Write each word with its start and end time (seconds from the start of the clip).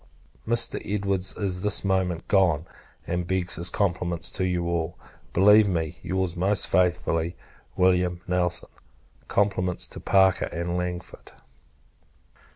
Mr. 0.47 0.81
Edwards 0.83 1.37
is 1.37 1.61
this 1.61 1.85
moment 1.85 2.27
gone, 2.27 2.65
and 3.05 3.27
begs 3.27 3.53
his 3.57 3.69
compliments 3.69 4.31
to 4.31 4.43
you 4.47 4.65
all. 4.67 4.97
Believe 5.31 5.67
me, 5.67 5.99
your's 6.01 6.35
most 6.35 6.67
faithfully, 6.67 7.35
Wm. 7.77 8.21
NELSON. 8.27 8.69
Compliments 9.27 9.85
to 9.89 9.99
Parker 9.99 10.45
and 10.45 10.75
Langford. 10.75 11.33